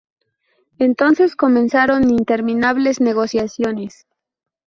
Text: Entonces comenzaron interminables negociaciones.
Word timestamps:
Entonces 0.79 1.35
comenzaron 1.35 2.09
interminables 2.09 2.99
negociaciones. 2.99 4.07